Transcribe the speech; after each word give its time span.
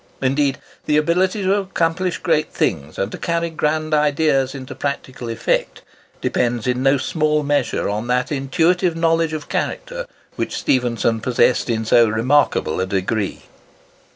Indeed, 0.19 0.57
the 0.87 0.97
ability 0.97 1.43
to 1.43 1.59
accomplish 1.59 2.17
great 2.17 2.51
things, 2.51 2.97
and 2.97 3.11
to 3.11 3.19
carry 3.19 3.51
grand 3.51 3.93
ideas 3.93 4.55
into 4.55 4.73
practical 4.73 5.29
effect, 5.29 5.83
depends 6.21 6.65
in 6.65 6.81
no 6.81 6.97
small 6.97 7.43
measure 7.43 7.87
on 7.87 8.07
that 8.07 8.31
intuitive 8.31 8.95
knowledge 8.95 9.33
of 9.33 9.47
character, 9.47 10.07
which 10.37 10.57
Stephenson 10.57 11.19
possessed 11.21 11.69
in 11.69 11.85
so 11.85 12.07
remarkable 12.09 12.81
a 12.81 12.87
degree. 12.87 13.43